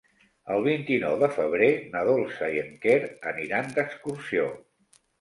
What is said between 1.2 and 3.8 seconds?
de febrer na Dolça i en Quer aniran